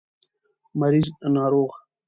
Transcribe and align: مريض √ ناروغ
مريض 0.79 1.05
√ 1.21 1.23
ناروغ 1.33 1.73